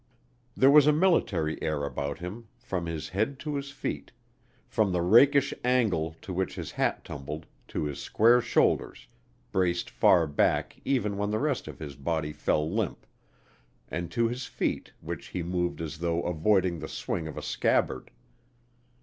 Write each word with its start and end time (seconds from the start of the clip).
There 0.57 0.71
was 0.71 0.87
a 0.87 0.91
military 0.91 1.61
air 1.61 1.83
about 1.85 2.17
him 2.17 2.47
from 2.57 2.87
his 2.87 3.09
head 3.09 3.37
to 3.41 3.53
his 3.53 3.69
feet; 3.69 4.11
from 4.65 4.91
the 4.91 5.01
rakish 5.03 5.53
angle 5.63 6.15
to 6.23 6.33
which 6.33 6.55
his 6.55 6.71
hat 6.71 7.05
tumbled, 7.05 7.45
to 7.67 7.83
his 7.83 8.01
square 8.01 8.41
shoulders, 8.41 9.05
braced 9.51 9.91
far 9.91 10.25
back 10.25 10.79
even 10.85 11.17
when 11.19 11.29
the 11.29 11.37
rest 11.37 11.67
of 11.67 11.77
his 11.77 11.95
body 11.95 12.33
fell 12.33 12.67
limp, 12.67 13.05
and 13.89 14.09
to 14.13 14.27
his 14.27 14.47
feet 14.47 14.91
which 15.01 15.27
he 15.27 15.43
moved 15.43 15.79
as 15.81 15.99
though 15.99 16.23
avoiding 16.23 16.79
the 16.79 16.87
swing 16.89 17.27
of 17.27 17.37
a 17.37 17.43
scabbard. 17.43 18.09